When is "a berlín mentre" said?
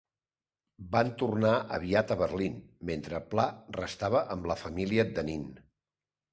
2.15-3.21